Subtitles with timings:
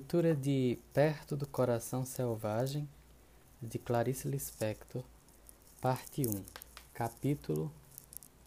[0.00, 2.88] Leitura de Perto do Coração Selvagem,
[3.60, 5.04] de Clarice Lispector,
[5.78, 6.42] parte 1,
[6.94, 7.70] capítulo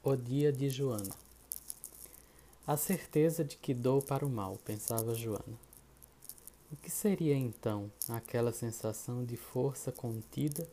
[0.04, 1.15] O Dia de Joana.
[2.65, 5.59] A certeza de que dou para o mal, pensava Joana.
[6.71, 10.67] O que seria então aquela sensação de força contida,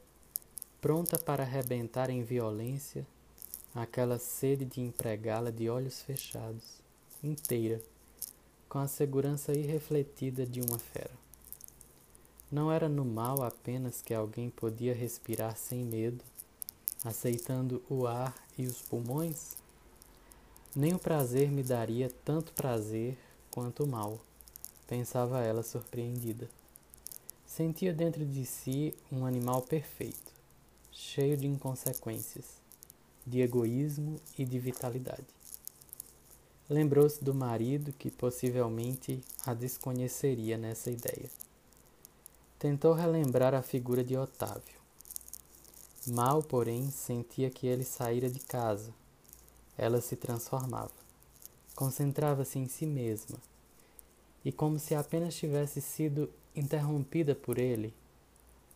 [0.81, 3.07] pronta para arrebentar em violência,
[3.75, 6.81] aquela sede de empregá-la de olhos fechados,
[7.23, 7.83] inteira,
[8.71, 11.11] com a segurança irrefletida de uma fera?
[12.53, 16.25] Não era no mal apenas que alguém podia respirar sem medo,
[17.05, 19.57] aceitando o ar e os pulmões?
[20.75, 23.19] Nem o prazer me daria tanto prazer
[23.51, 24.21] quanto o mal
[24.87, 26.49] pensava ela surpreendida.
[27.45, 30.33] Sentia dentro de si um animal perfeito,
[30.93, 32.45] cheio de inconsequências,
[33.27, 35.40] de egoísmo e de vitalidade.
[36.71, 41.29] Lembrou-se do marido que possivelmente a desconheceria nessa ideia.
[42.61, 44.79] Tentou relembrar a figura de Otávio.
[46.07, 48.95] Mal, porém, sentia que ele saíra de casa.
[49.77, 50.93] Ela se transformava.
[51.75, 53.39] Concentrava-se em si mesma,
[54.45, 57.93] e, como se apenas tivesse sido interrompida por ele,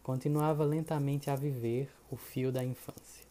[0.03, 3.25] continuava lentamente a viver o fio da infância.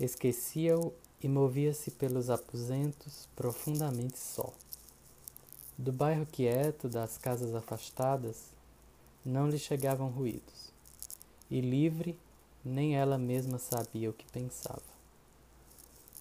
[0.00, 0.92] Esquecia-o
[1.22, 4.52] e movia-se pelos aposentos profundamente só.
[5.78, 8.50] Do bairro quieto, das casas afastadas,
[9.24, 10.72] não lhe chegavam ruídos,
[11.50, 12.18] e livre,
[12.64, 14.82] nem ela mesma sabia o que pensava.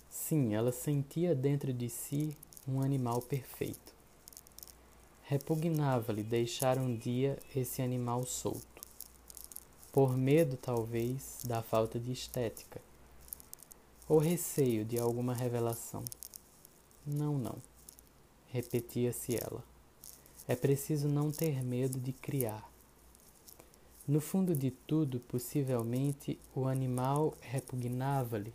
[0.10, 2.36] Sim, ela sentia dentro de si
[2.68, 4.02] um animal perfeito
[5.32, 8.82] Repugnava-lhe deixar um dia esse animal solto,
[9.90, 12.82] por medo, talvez, da falta de estética,
[14.08, 16.04] ou receio de alguma revelação.
[17.06, 17.56] Não, não,
[18.50, 19.64] repetia-se ela.
[20.48, 22.70] É preciso não ter medo de criar.
[24.08, 28.54] No fundo de tudo, possivelmente, o animal repugnava-lhe,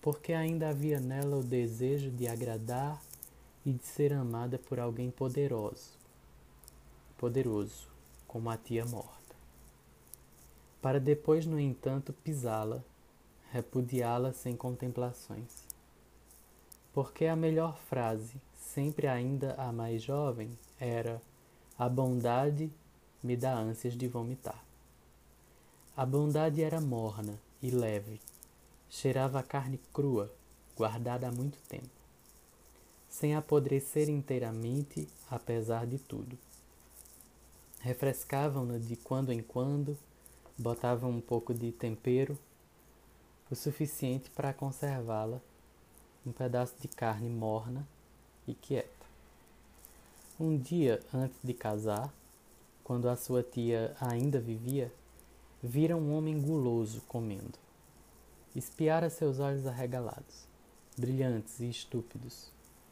[0.00, 3.00] porque ainda havia nela o desejo de agradar
[3.64, 5.90] e de ser amada por alguém poderoso,
[7.18, 7.86] poderoso,
[8.26, 9.36] como a tia morta.
[10.80, 12.82] Para depois, no entanto, pisá-la,
[13.52, 15.64] repudiá-la sem contemplações.
[16.92, 21.20] Porque a melhor frase, sempre ainda a mais jovem, era:
[21.78, 22.70] A bondade
[23.22, 24.64] me dá ânsias de vomitar.
[25.96, 28.20] A bondade era morna e leve,
[28.88, 30.32] cheirava a carne crua,
[30.76, 31.90] guardada há muito tempo,
[33.08, 36.38] sem apodrecer inteiramente, apesar de tudo
[37.80, 39.96] refrescavam-na de quando em quando,
[40.56, 42.38] botavam um pouco de tempero,
[43.50, 45.40] o suficiente para conservá-la
[46.24, 47.86] um pedaço de carne morna
[48.46, 48.88] e quieta.
[50.38, 52.12] Um dia antes de casar,
[52.84, 54.92] quando a sua tia ainda vivia,
[55.62, 57.58] vira um homem guloso comendo.
[58.54, 60.46] Espiara seus olhos arregalados,
[60.96, 62.50] brilhantes e estúpidos,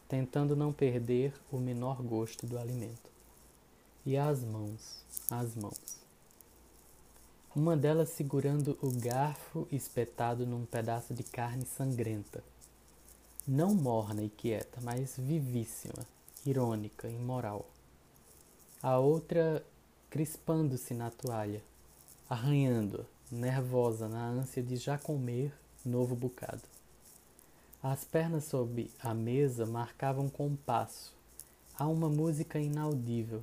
[0.08, 3.10] tentando não perder o menor gosto do alimento
[4.06, 6.07] e as mãos, as mãos.
[7.56, 12.44] Uma delas segurando o garfo espetado num pedaço de carne sangrenta.
[13.46, 16.06] Não morna e quieta, mas vivíssima,
[16.44, 17.66] irônica, imoral.
[18.82, 19.64] A outra
[20.10, 21.62] crispando-se na toalha,
[22.28, 25.52] arranhando, nervosa na ânsia de já comer
[25.84, 26.62] novo bocado.
[27.82, 31.16] As pernas sob a mesa marcavam compasso
[31.74, 33.42] a uma música inaudível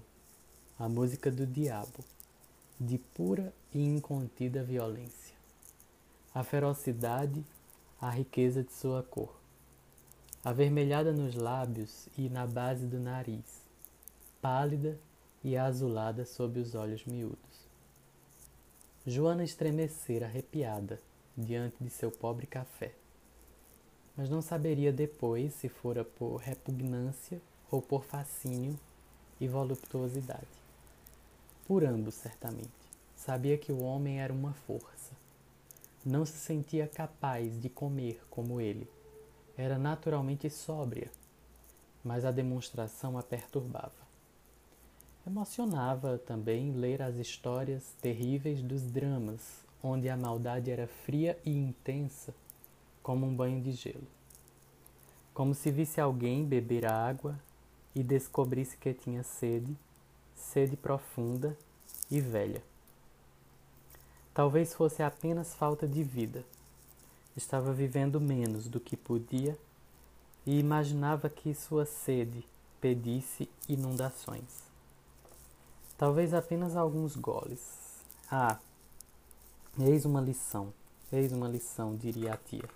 [0.78, 2.04] a música do diabo,
[2.80, 5.36] de pura e incontida violência.
[6.34, 7.44] A ferocidade,
[8.02, 9.34] a riqueza de sua cor,
[10.44, 13.64] avermelhada nos lábios e na base do nariz,
[14.42, 15.00] pálida
[15.44, 17.38] e azulada sob os olhos miúdos.
[19.08, 21.00] Joana estremecera arrepiada
[21.38, 22.94] diante de seu pobre café,
[24.18, 27.42] mas não saberia depois se fora por repugnância
[27.72, 28.78] ou por fascínio
[29.40, 30.65] e voluptuosidade.
[31.66, 32.70] Por ambos, certamente.
[33.16, 35.14] Sabia que o homem era uma força.
[36.06, 38.88] Não se sentia capaz de comer como ele.
[39.58, 41.10] Era naturalmente sóbria,
[42.04, 44.06] mas a demonstração a perturbava.
[45.26, 52.32] Emocionava também ler as histórias terríveis dos dramas, onde a maldade era fria e intensa,
[53.02, 54.08] como um banho de gelo.
[55.34, 57.40] Como se visse alguém beber água
[57.96, 59.76] e descobrisse que tinha sede
[60.36, 61.58] sede profunda
[62.12, 62.62] e velha.
[64.34, 66.44] Talvez fosse apenas falta de vida.
[67.36, 69.58] Estava vivendo menos do que podia
[70.46, 72.46] e imaginava que sua sede
[72.80, 74.64] pedisse inundações.
[75.98, 77.62] Talvez apenas alguns goles.
[78.30, 78.60] Ah,
[79.80, 80.74] eis uma lição,
[81.12, 82.70] eis uma lição, diria a tia.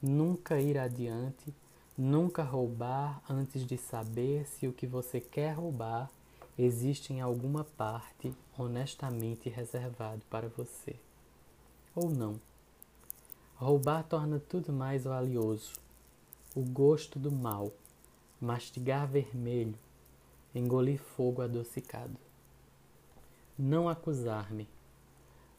[0.00, 1.52] Nunca ir adiante,
[1.98, 6.10] nunca roubar antes de saber se o que você quer roubar
[6.58, 10.96] existe em alguma parte honestamente reservado para você.
[11.94, 12.40] Ou não.
[13.56, 15.72] Roubar torna tudo mais valioso.
[16.54, 17.72] O gosto do mal,
[18.40, 19.74] mastigar vermelho,
[20.54, 22.16] engolir fogo adocicado.
[23.58, 24.68] Não acusar-me,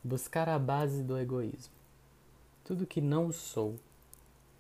[0.04, 1.74] buscar a base do egoísmo.
[2.64, 3.76] Tudo que não sou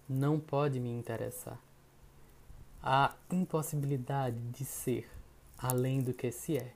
[0.07, 1.59] não pode me interessar.
[2.81, 5.16] A impossibilidade de ser
[5.57, 6.73] além do que se é.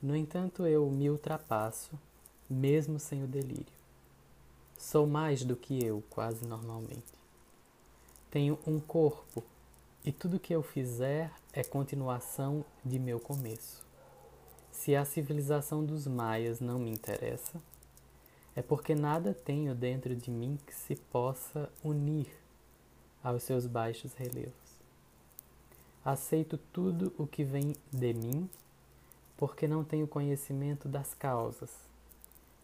[0.00, 1.98] No entanto, eu me ultrapasso,
[2.48, 3.72] mesmo sem o delírio.
[4.76, 7.14] Sou mais do que eu, quase normalmente.
[8.30, 9.42] Tenho um corpo
[10.04, 13.82] e tudo que eu fizer é continuação de meu começo.
[14.70, 17.62] Se a civilização dos maias não me interessa,
[18.54, 22.28] é porque nada tenho dentro de mim que se possa unir
[23.22, 24.73] aos seus baixos relevos.
[26.04, 28.50] Aceito tudo o que vem de mim,
[29.38, 31.70] porque não tenho conhecimento das causas,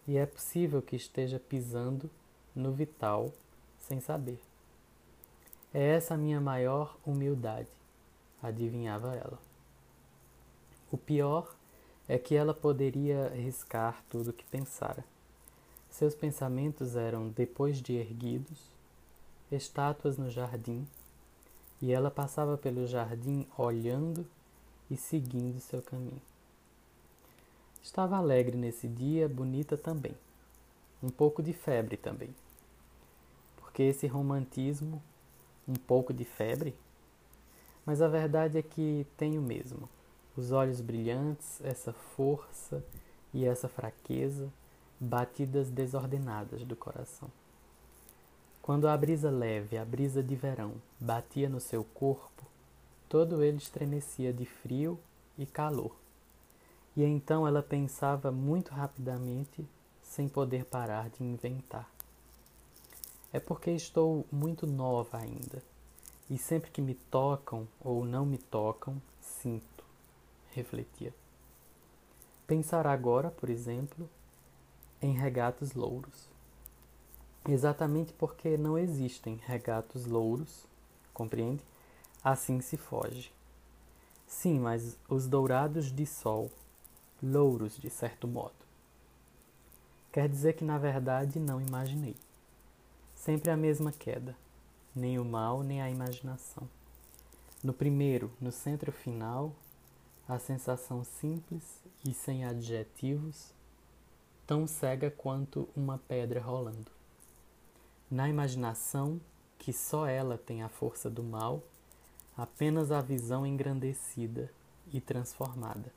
[0.07, 2.07] e é possível que esteja pisando
[2.55, 3.33] no vital
[3.79, 4.39] sem saber.
[5.73, 7.69] É essa a minha maior humildade,
[8.43, 9.39] adivinhava ela.
[10.91, 11.55] O pior
[12.07, 15.03] é que ela poderia riscar tudo o que pensara.
[15.89, 18.59] Seus pensamentos eram, depois de erguidos,
[19.51, 20.85] estátuas no jardim
[21.81, 24.25] e ela passava pelo jardim olhando
[24.89, 26.21] e seguindo seu caminho.
[27.81, 30.15] Estava alegre nesse dia, bonita também.
[31.01, 32.29] Um pouco de febre também.
[33.57, 35.01] Porque esse romantismo,
[35.67, 36.75] um pouco de febre?
[37.85, 39.89] Mas a verdade é que tenho mesmo.
[40.37, 42.83] Os olhos brilhantes, essa força
[43.33, 44.51] e essa fraqueza,
[44.99, 47.29] batidas desordenadas do coração.
[48.71, 52.45] Quando a brisa leve, a brisa de verão, batia no seu corpo,
[53.09, 54.97] todo ele estremecia de frio
[55.37, 55.93] e calor.
[56.95, 59.67] E então ela pensava muito rapidamente,
[60.01, 61.85] sem poder parar de inventar.
[63.33, 65.61] É porque estou muito nova ainda,
[66.29, 69.83] e sempre que me tocam ou não me tocam, sinto,
[70.53, 71.13] refletia.
[72.47, 74.09] Pensar agora, por exemplo,
[75.01, 76.30] em regatos louros
[77.47, 80.65] exatamente porque não existem regatos louros,
[81.13, 81.63] compreende?
[82.23, 83.31] Assim se foge.
[84.27, 86.51] Sim, mas os dourados de sol,
[87.21, 88.53] louros de certo modo.
[90.11, 92.15] Quer dizer que na verdade não imaginei.
[93.15, 94.35] Sempre a mesma queda,
[94.95, 96.67] nem o mal nem a imaginação.
[97.63, 99.53] No primeiro, no centro final,
[100.27, 101.63] a sensação simples
[102.03, 103.53] e sem adjetivos,
[104.47, 107.00] tão cega quanto uma pedra rolando.
[108.11, 109.21] Na imaginação,
[109.57, 111.63] que só ela tem a força do mal,
[112.35, 114.51] apenas a visão engrandecida
[114.91, 115.93] e transformada.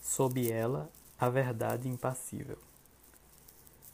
[0.00, 0.88] Sob ela,
[1.18, 2.56] a verdade impassível.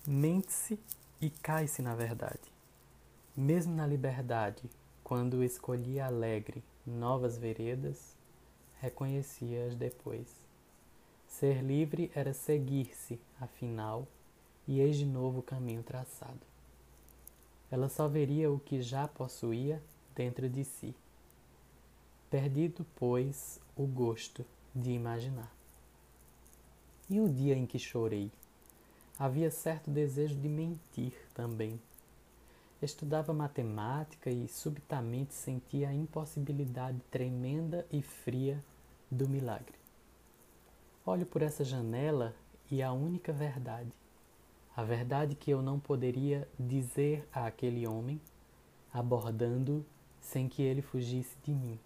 [0.06, 0.79] Mente-se
[1.22, 2.53] e cai-se na verdade.
[3.34, 4.65] Mesmo na liberdade,
[5.03, 8.15] quando escolhia alegre novas veredas,
[8.79, 10.29] reconhecia-as depois.
[11.27, 14.06] Ser livre era seguir-se, afinal,
[14.69, 16.52] e eis de novo o caminho traçado
[17.72, 19.82] ela só veria o que já possuía
[20.14, 20.94] dentro de si.
[22.29, 25.50] Perdido, pois, o gosto de imaginar.
[27.08, 28.31] E o dia em que chorei?
[29.19, 31.81] Havia certo desejo de mentir também.
[32.82, 38.62] Estudava matemática e subitamente sentia a impossibilidade tremenda e fria
[39.10, 39.76] do milagre.
[41.06, 42.34] Olho por essa janela
[42.70, 43.91] e a única verdade
[44.74, 48.20] a verdade que eu não poderia dizer àquele homem,
[48.93, 49.84] abordando
[50.20, 51.79] sem que ele fugisse de mim.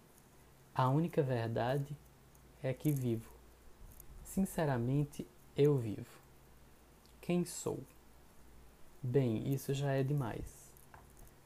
[0.73, 1.97] A única verdade
[2.63, 3.29] é que vivo.
[4.23, 6.05] Sinceramente, eu vivo.
[7.19, 7.79] Quem sou?
[9.03, 10.71] Bem, isso já é demais.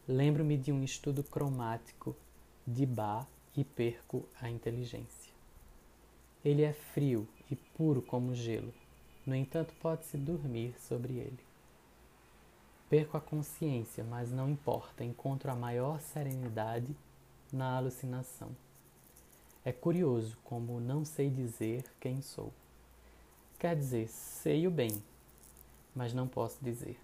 [0.07, 2.15] Lembro-me de um estudo cromático
[2.67, 5.33] de Bach e perco a inteligência.
[6.45, 8.74] Ele é frio e puro como gelo
[9.25, 11.40] no entanto, pode-se dormir sobre ele.
[12.90, 16.96] Perco a consciência, mas não importa, encontro a maior serenidade
[17.54, 18.50] na alucinação.
[19.63, 22.51] É curioso como não sei dizer quem sou.
[23.60, 25.01] Quer dizer, sei o bem,
[25.96, 27.00] mas não posso dizer.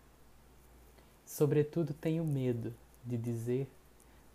[1.26, 2.74] Sobretudo tenho medo
[3.06, 3.70] de dizer,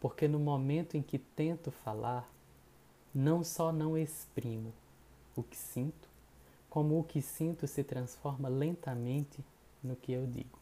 [0.00, 2.28] porque no momento em que tento falar,
[3.12, 4.72] não só não exprimo
[5.34, 6.11] o que sinto,
[6.72, 9.44] como o que sinto se transforma lentamente
[9.84, 10.58] no que eu digo.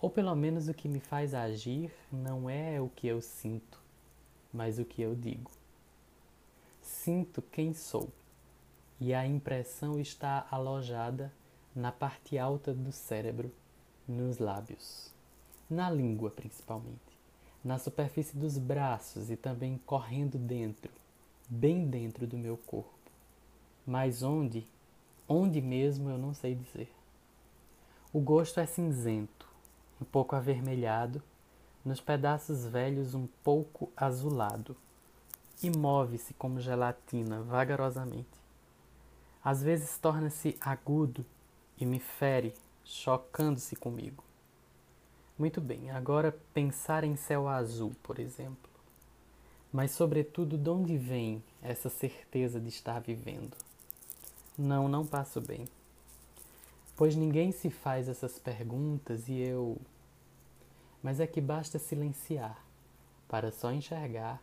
[0.00, 3.80] Ou pelo menos o que me faz agir não é o que eu sinto,
[4.52, 5.48] mas o que eu digo.
[6.82, 8.08] Sinto quem sou,
[9.00, 11.32] e a impressão está alojada
[11.72, 13.54] na parte alta do cérebro,
[14.08, 15.14] nos lábios,
[15.70, 17.16] na língua principalmente,
[17.62, 20.90] na superfície dos braços e também correndo dentro,
[21.48, 22.97] bem dentro do meu corpo.
[23.90, 24.66] Mas onde?
[25.26, 26.92] Onde mesmo eu não sei dizer.
[28.12, 29.48] O gosto é cinzento,
[29.98, 31.22] um pouco avermelhado,
[31.82, 34.76] nos pedaços velhos um pouco azulado,
[35.62, 38.28] e move-se como gelatina vagarosamente.
[39.42, 41.24] Às vezes torna-se agudo
[41.78, 42.52] e me fere,
[42.84, 44.22] chocando-se comigo.
[45.38, 48.70] Muito bem, agora pensar em céu azul, por exemplo.
[49.72, 53.56] Mas, sobretudo, de onde vem essa certeza de estar vivendo?
[54.58, 55.68] Não, não passo bem.
[56.96, 59.78] Pois ninguém se faz essas perguntas e eu.
[61.00, 62.60] Mas é que basta silenciar
[63.28, 64.42] para só enxergar,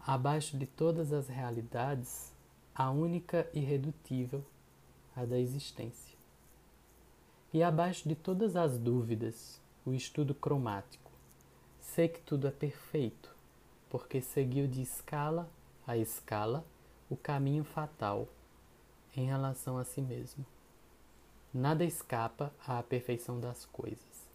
[0.00, 2.32] abaixo de todas as realidades,
[2.74, 4.42] a única irredutível,
[5.14, 6.16] a da existência.
[7.52, 11.10] E abaixo de todas as dúvidas, o estudo cromático.
[11.82, 13.34] Sei que tudo é perfeito,
[13.90, 15.50] porque seguiu de escala
[15.86, 16.64] a escala
[17.10, 18.26] o caminho fatal
[19.16, 20.44] em relação a si mesmo.
[21.52, 24.28] Nada escapa à perfeição das coisas.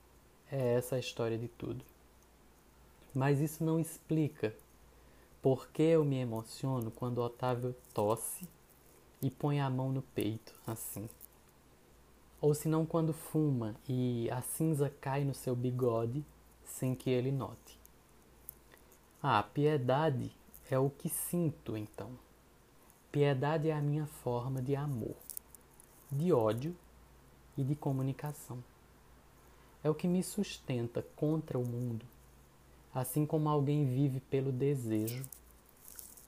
[0.52, 1.84] É essa a história de tudo.
[3.14, 4.56] Mas isso não explica
[5.42, 8.48] por que eu me emociono quando Otávio tosse
[9.22, 11.10] e põe a mão no peito, assim.
[12.42, 16.26] Ou se não quando fuma e a cinza cai no seu bigode
[16.64, 17.78] sem que ele note.
[19.22, 20.32] Ah, piedade
[20.72, 22.12] é o que sinto então.
[23.12, 25.16] Piedade é a minha forma de amor,
[26.12, 26.76] de ódio
[27.58, 28.64] e de comunicação.
[29.84, 32.06] É o que me sustenta contra o mundo,
[32.94, 35.26] assim como alguém vive pelo desejo,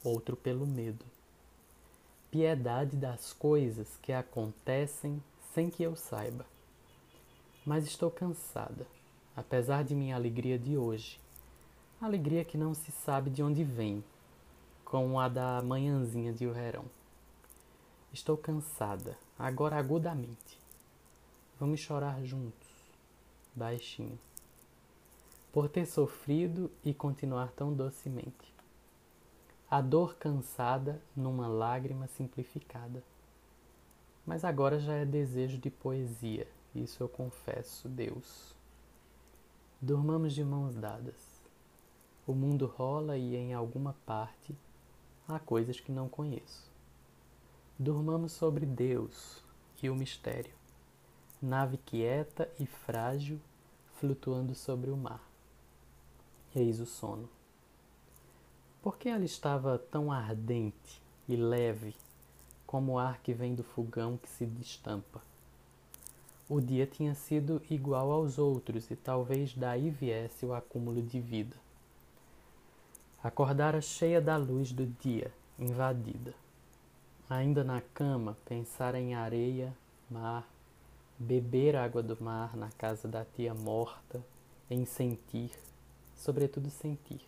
[0.04, 1.06] outro pelo medo.
[2.32, 5.22] Piedade das coisas que acontecem
[5.54, 6.48] sem que eu saiba.
[7.64, 8.88] Mas estou cansada,
[9.36, 11.20] apesar de minha alegria de hoje.
[12.02, 14.04] Alegria que não se sabe de onde vem,
[14.92, 16.84] como a da manhãzinha de verão.
[18.12, 20.60] Estou cansada, agora agudamente.
[21.58, 22.68] Vamos chorar juntos,
[23.56, 24.20] baixinho,
[25.50, 28.54] por ter sofrido e continuar tão docemente.
[29.70, 33.02] A dor cansada numa lágrima simplificada.
[34.28, 36.46] Mas agora já é desejo de poesia,
[36.76, 38.54] isso eu confesso, Deus.
[39.82, 41.40] Durmamos de mãos dadas.
[42.28, 44.54] O mundo rola e em alguma parte
[45.34, 46.70] há coisas que não conheço.
[47.78, 49.44] Durmamos sobre Deus
[49.82, 50.62] e o mistério
[51.42, 53.40] nave quieta e frágil
[53.96, 55.28] flutuando sobre o mar.
[56.56, 57.28] Eis o sono.
[58.82, 61.96] Por que ela estava tão ardente e leve
[62.68, 65.22] como o ar que vem do fogão que se destampa?
[66.48, 71.56] O dia tinha sido igual aos outros e talvez daí viesse o acúmulo de vida.
[73.24, 76.34] Acordara cheia da luz do dia, invadida.
[77.30, 79.78] Ainda na cama, pensara em areia,
[80.10, 80.50] mar,
[81.20, 84.26] beber água do mar na casa da tia morta,
[84.68, 85.52] em sentir,
[86.16, 87.22] sobretudo sentir.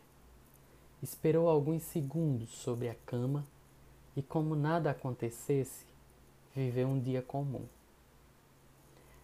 [1.00, 3.46] Esperou alguns segundos sobre a cama
[4.16, 5.86] e, como nada acontecesse,
[6.56, 7.68] viveu um dia comum.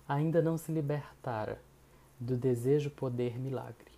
[0.07, 1.59] Ainda não se libertara
[2.19, 3.91] do desejo poder milagre,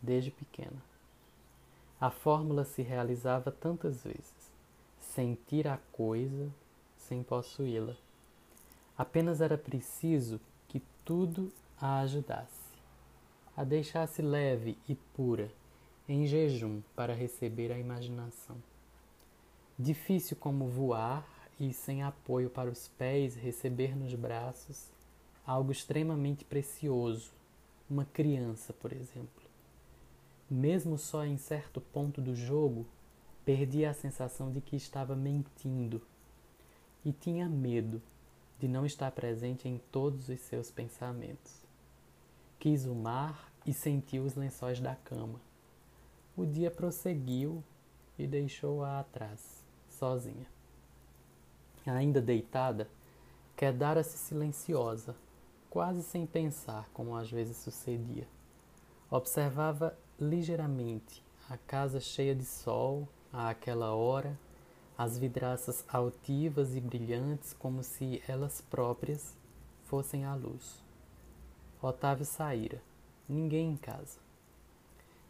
[0.00, 0.91] desde pequena.
[2.02, 4.50] A fórmula se realizava tantas vezes:
[4.98, 6.50] sentir a coisa
[6.96, 7.94] sem possuí-la
[8.98, 12.72] Apenas era preciso que tudo a ajudasse,
[13.56, 15.48] a deixasse leve e pura,
[16.08, 18.56] em jejum para receber a imaginação.
[19.78, 21.24] Difícil como voar
[21.60, 24.90] e sem apoio para os pés receber nos braços
[25.46, 27.30] algo extremamente precioso,
[27.88, 29.41] uma criança, por exemplo.
[30.52, 32.86] Mesmo só em certo ponto do jogo,
[33.42, 36.02] perdia a sensação de que estava mentindo
[37.02, 38.02] e tinha medo
[38.58, 41.54] de não estar presente em todos os seus pensamentos.
[42.58, 45.40] Quis o mar e sentiu os lençóis da cama.
[46.36, 47.64] O dia prosseguiu
[48.18, 50.46] e deixou-a atrás, sozinha.
[51.86, 52.90] Ainda deitada,
[53.56, 55.16] quedara-se silenciosa,
[55.70, 58.28] quase sem pensar, como às vezes sucedia.
[59.10, 64.38] Observava ligeiramente a casa cheia de sol àquela hora,
[64.96, 69.36] as vidraças altivas e brilhantes como se elas próprias
[69.84, 70.80] fossem a luz.
[71.82, 72.80] Otávio saíra,
[73.28, 74.20] ninguém em casa.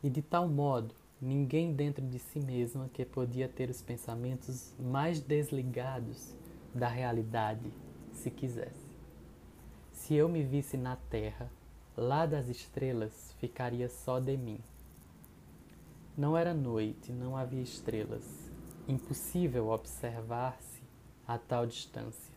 [0.03, 5.21] E de tal modo, ninguém dentro de si mesma que podia ter os pensamentos mais
[5.21, 6.35] desligados
[6.75, 7.73] da realidade,
[8.13, 8.93] se quisesse.
[9.93, 11.51] Se eu me visse na terra,
[11.97, 14.61] lá das estrelas ficaria só de mim.
[16.15, 18.23] Não era noite, não havia estrelas.
[18.87, 20.83] Impossível observar-se
[21.27, 22.35] a tal distância.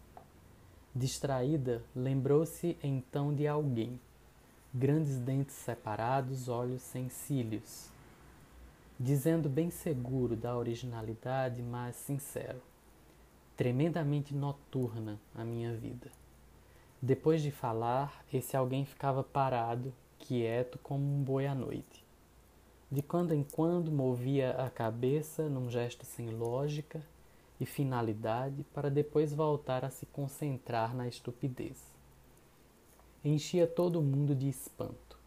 [0.96, 4.00] Distraída, lembrou-se então de alguém.
[4.74, 7.90] Grandes dentes separados, olhos sem cílios.
[8.98, 12.62] Dizendo bem seguro da originalidade, mas sincero.
[13.58, 16.10] Tremendamente noturna a minha vida.
[17.02, 22.05] Depois de falar, esse alguém ficava parado, quieto como um boi à noite.
[22.92, 27.02] De quando em quando movia a cabeça num gesto sem lógica
[27.60, 31.78] e finalidade para depois voltar a se concentrar na estupidez.
[33.24, 35.18] Enchia todo mundo de espanto.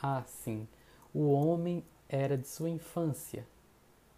[0.00, 0.68] Ah, sim,
[1.12, 3.46] o homem era de sua infância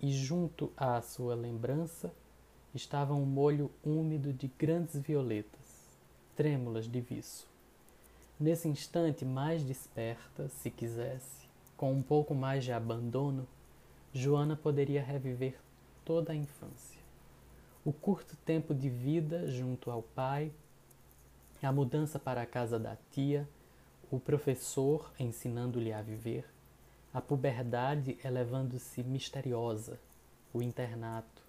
[0.00, 2.12] e junto à sua lembrança
[2.74, 5.78] estava um molho úmido de grandes violetas
[6.38, 7.48] trêmulas de viço.
[8.38, 11.37] Nesse instante mais desperta, se quisesse,
[11.78, 13.46] com um pouco mais de abandono,
[14.12, 15.54] Joana poderia reviver
[16.04, 17.00] toda a infância.
[17.84, 20.50] O curto tempo de vida junto ao pai,
[21.62, 23.48] a mudança para a casa da tia,
[24.10, 26.44] o professor ensinando-lhe a viver,
[27.14, 30.00] a puberdade elevando-se misteriosa,
[30.52, 31.42] o internato,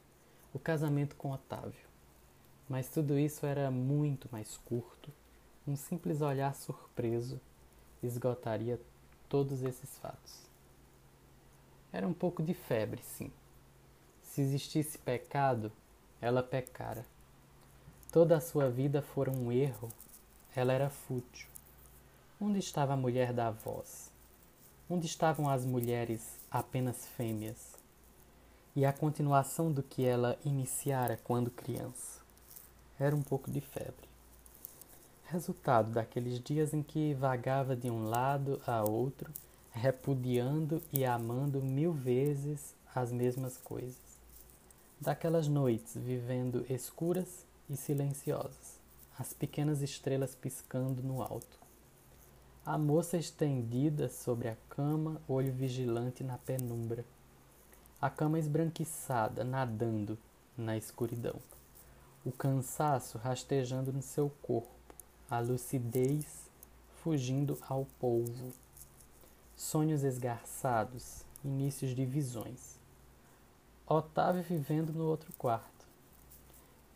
[0.53, 1.89] o casamento com Otávio.
[2.69, 5.11] Mas tudo isso era muito mais curto.
[5.67, 7.41] Um simples olhar surpreso
[8.03, 8.79] esgotaria
[9.29, 10.41] todos esses fatos.
[11.93, 13.31] Era um pouco de febre, sim.
[14.23, 15.71] Se existisse pecado,
[16.19, 17.05] ela pecara.
[18.11, 19.89] Toda a sua vida fora um erro,
[20.55, 21.47] ela era fútil.
[22.41, 24.11] Onde estava a mulher da voz?
[24.89, 27.75] Onde estavam as mulheres apenas fêmeas?
[28.75, 32.19] E a continuação do que ela iniciara quando criança?
[32.99, 34.08] era um pouco de febre.
[35.31, 39.31] Resultado daqueles dias em que vagava de um lado a outro,
[39.69, 44.01] repudiando e amando mil vezes as mesmas coisas.
[44.99, 48.79] Daquelas noites vivendo escuras e silenciosas,
[49.19, 51.59] as pequenas estrelas piscando no alto.
[52.65, 57.05] A moça estendida sobre a cama, olho vigilante na penumbra.
[58.01, 60.17] A cama esbranquiçada, nadando
[60.57, 61.39] na escuridão
[62.25, 64.78] o cansaço rastejando no seu corpo,
[65.29, 66.49] a lucidez
[67.03, 68.51] fugindo ao polvo.
[69.55, 72.79] Sonhos esgarçados, inícios de visões.
[73.85, 75.87] Otávio vivendo no outro quarto.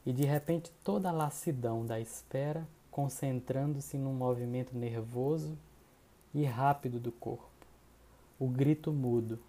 [0.05, 5.57] E de repente toda a lassidão da espera concentrando-se num movimento nervoso
[6.33, 7.49] e rápido do corpo.
[8.39, 9.39] O grito mudo,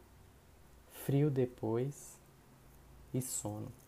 [1.04, 2.18] frio depois
[3.12, 3.83] e sono.